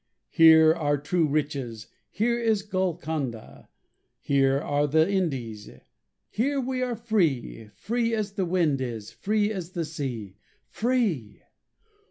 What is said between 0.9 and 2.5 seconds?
true riches, Here